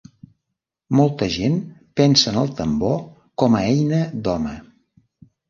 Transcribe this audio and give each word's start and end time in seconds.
Molta 0.99 1.27
gent 1.35 1.59
pensa 2.01 2.33
en 2.33 2.41
el 2.45 2.49
tambor 2.61 2.97
com 3.43 3.59
a 3.61 3.63
eina 3.75 4.01
d'home. 4.27 4.57